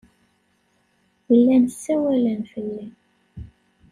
[1.41, 2.85] Llan ssawalen fell-i.